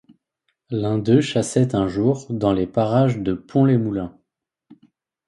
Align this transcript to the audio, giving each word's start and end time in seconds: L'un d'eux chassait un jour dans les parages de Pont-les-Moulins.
L'un 0.71 0.97
d'eux 0.97 1.21
chassait 1.21 1.75
un 1.75 1.87
jour 1.87 2.25
dans 2.31 2.53
les 2.53 2.65
parages 2.65 3.19
de 3.19 3.35
Pont-les-Moulins. 3.35 4.17